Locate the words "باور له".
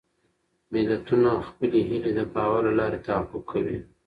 2.33-2.73